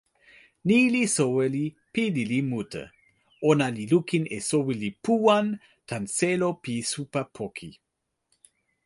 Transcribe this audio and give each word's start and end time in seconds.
ni 0.67 0.77
li 0.93 1.03
soweli 1.15 1.65
pi 1.93 2.03
lili 2.15 2.39
mute. 2.51 2.83
ona 3.49 3.67
li 3.75 3.83
lukin 3.93 4.23
e 4.37 4.39
soweli 4.49 4.89
Puwan 5.03 5.47
tan 5.89 6.03
selo 6.17 6.49
pi 6.63 6.73
supa 6.91 7.21
poki. 7.35 7.71